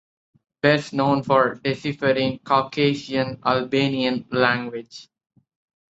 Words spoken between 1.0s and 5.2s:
for deciphering Caucasian Albanian language.